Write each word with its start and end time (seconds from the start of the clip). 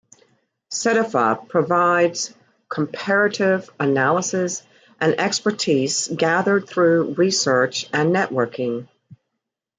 Cedefop 0.71 1.47
provides 1.47 2.33
comparative 2.69 3.69
analyses 3.79 4.63
and 4.99 5.19
expertise 5.19 6.07
gathered 6.07 6.67
through 6.67 7.13
research 7.13 7.87
and 7.93 8.11
networking. 8.11 8.87